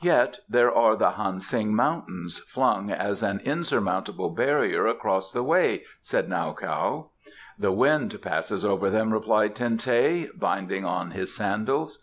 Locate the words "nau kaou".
6.28-7.08